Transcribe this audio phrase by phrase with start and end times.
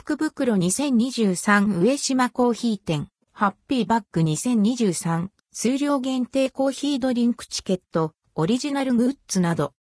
[0.00, 9.74] 福袋2023上島コーヒー店、ハッピーバッグ2023、数量限定コーヒードリンクチケット、オリジナルグッズなど。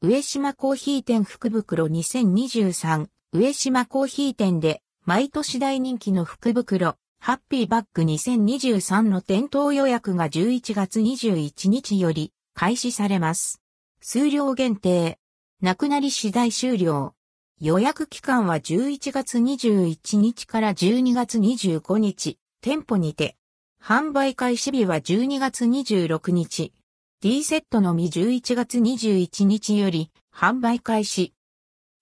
[0.00, 13.60] 上島コーヒー店福袋2023、上島コーヒー店で、毎年大人気の福袋、ハッピーバッグ2023の店頭予約が11月21日より開始されます。
[14.00, 15.18] 数量限定。
[15.62, 17.14] なくなり次第終了。
[17.58, 23.36] 予約期間は11月21日から12月25日、店舗にて。
[23.82, 26.74] 販売開始日は12月26日。
[27.22, 31.32] D セットのみ11月21日より販売開始。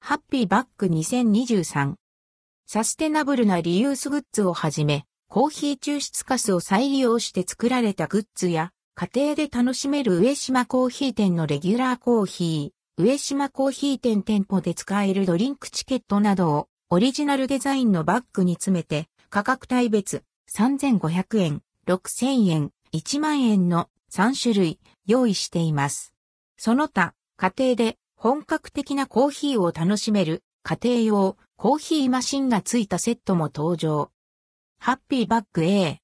[0.00, 1.94] ハッピーバッグ2023。
[2.66, 26.14] サステナブルなリユースグッズをはじめ、コーヒー抽出カスを再利用して作られたグッズや、家庭で楽しめる上島コーヒー店のレギュラーコーヒー、上島コーヒー店店舗で使えるドリンクチケットなどをオリジナルデザインのバッグに詰めて価格帯別3500円、6000円、1万円の3種類用意しています。
[26.56, 34.12] その他、家庭で本格的なコーヒーを楽しめる家庭用コーヒーマシンが付いたセットも登場。
[34.78, 35.98] ハッピーバッグ A。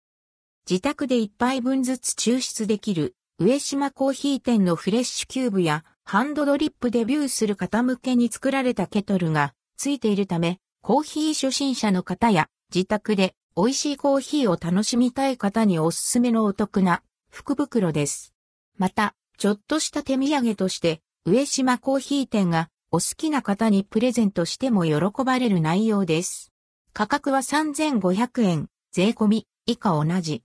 [0.68, 18.34] 自宅で一杯分ずつ抽出できる上島コーヒー店のフレッシュキューブやハンドドリップデビューする方向けに作られたケトルが付いているため、コーヒー初心者の方や自宅で美味しいコーヒーを楽しみたい方におすすめのお得な福袋です。
[18.76, 26.50] また、ちょっとした手土産として、上島コーヒー店がお好きな方にプレゼントしても喜ばれる内容です。
[26.92, 30.42] 価格は3500円、税込み、以下同じ。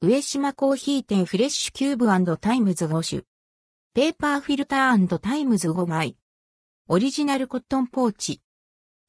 [0.00, 3.35] 上島コーヒー店フレッシュキューブ times 5種。
[3.96, 6.18] ペーパーフィルター times 5枚。
[6.86, 8.42] オリジナルコットンポーチ。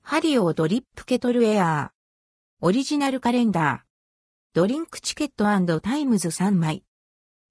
[0.02, 2.66] ハリオードリップケトルエアー。
[2.66, 4.56] オリジナルカレンダー。
[4.56, 6.86] ドリンクチケット times 3枚。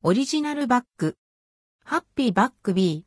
[0.02, 1.18] オリジナルバッグ。
[1.84, 3.04] ハッピーバッグ B。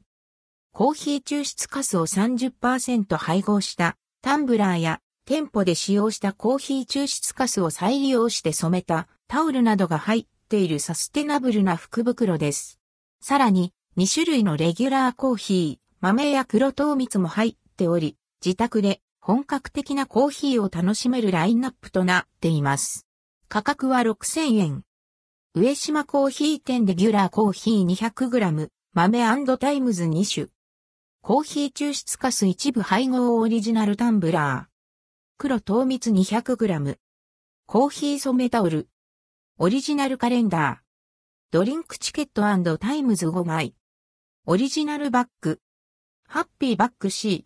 [0.73, 12.79] コーヒー抽出カスを30%配合したタンブラーや店舗で使用したコーヒー抽出カスを再利用して染めたタオルなどが入っているサステナブルな福袋です。
[13.21, 23.05] さらに2種類のレギュラーコーヒー、豆や黒糖蜜も入っており、自宅で本格的なコーヒーを楽しめるラインナップとなっています。
[23.49, 24.83] 価格は6000円。
[25.55, 30.47] 上島コーヒー店レギュラーコーヒー 200g、豆 times 2種。
[31.21, 34.69] コーヒー抽出カス一部配合オリジナルタンブラー。
[35.37, 36.97] 黒糖蜜 200g。
[37.65, 38.87] コーヒー染めタオル。
[39.57, 40.89] オリジナルカレンダー。
[41.51, 42.43] ドリンクチケット
[42.77, 43.75] times 5枚。
[44.45, 45.59] オリジナルバッグ。
[46.27, 47.45] ハッピーバッグ C。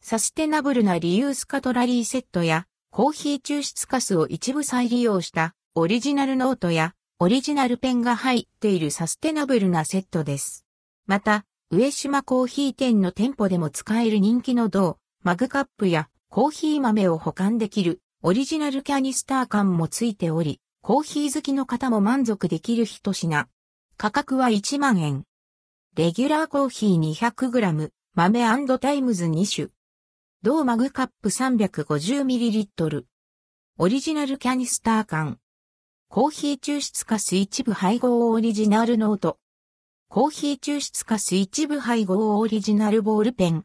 [0.00, 10.64] サステナブルなリユースカトラリーセットやコーヒー抽出カスを一部再利用したオリジナルノートやオリジナルペンが入っているサステナブルなセットです。
[11.06, 23.46] また、上島コーヒー店の店舗でも使える人気の銅、マグカップやコーヒー豆を保管できるオリジナルキャニスター缶もついており、コーヒー好きの方も満足できる一品。
[23.96, 25.24] 価格は1万円。
[25.96, 29.68] レギュラーコーヒー 200g、豆 times 2種。
[30.42, 33.04] 銅マグカップ 350ml。
[33.78, 35.38] オリジナルキャニスター缶。
[36.08, 39.38] コーヒー抽出カス一部配合オリジナルノート。
[40.08, 43.64] コーヒー抽出カス一部配合オリジナルボールペン。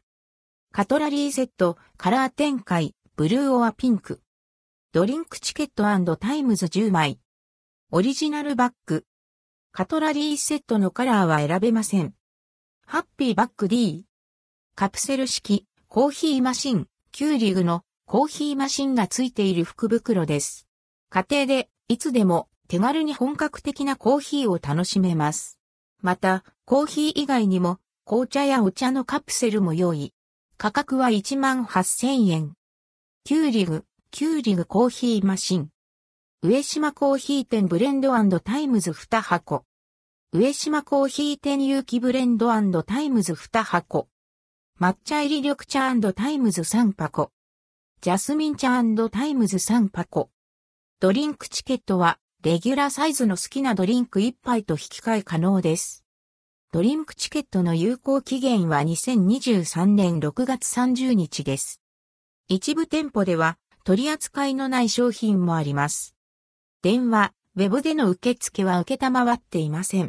[0.70, 4.22] カトラリーセット、カラー展開、ブルーオアピンク。
[4.92, 5.82] ドリンクチケット
[6.16, 7.18] times 10枚。
[7.90, 9.04] オリジナルバッグ。
[9.72, 12.14] カトラリーセットのカラーは選べません。
[12.92, 14.04] ハッピーバッグ D。
[14.74, 20.66] カプセル式、コーヒーマシン、キューリグのコーヒーマシンが付いている福袋です。
[21.08, 25.60] 家庭でいつでも手軽に本格的なコーヒーを楽しめます。
[26.02, 30.12] また、コーヒー以外にも、紅茶やお茶のカプセルも用意。
[30.56, 32.54] 価格は1万8000円。
[33.22, 35.68] キューリグ、キューリグコーヒーマシン。
[36.42, 38.10] 上島コーヒー店ブレンド
[38.40, 39.64] times 2箱。
[40.32, 42.52] 上島コーヒー店有機ブレンド
[42.84, 44.06] times 2箱。
[44.80, 47.32] 抹茶入り緑茶 times 3箱。
[48.00, 48.80] ジャスミン茶
[49.10, 50.30] times 3箱。
[51.00, 56.04] ドリンクチケットはレギュラーサイズの好きなドリンク1杯と引き換え可能です。
[56.70, 61.80] ドリンクチケットの有効期限は2023年6月30日です。
[62.46, 66.14] 一部店舗では取り扱いのない商品もあります。
[66.82, 70.08] 電話、ウェブでの受付は受けたまわっていません。